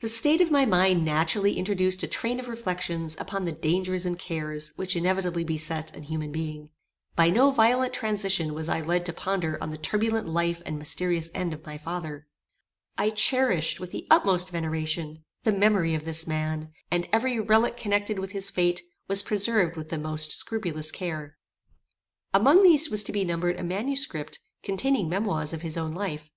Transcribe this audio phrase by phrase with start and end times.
[0.00, 4.16] The state of my mind naturally introduced a train of reflections upon the dangers and
[4.16, 6.70] cares which inevitably beset an human being.
[7.16, 11.32] By no violent transition was I led to ponder on the turbulent life and mysterious
[11.34, 12.28] end of my father.
[12.96, 18.20] I cherished, with the utmost veneration, the memory of this man, and every relique connected
[18.20, 21.36] with his fate was preserved with the most scrupulous care.
[22.32, 26.30] Among these was to be numbered a manuscript, containing memoirs of his own life.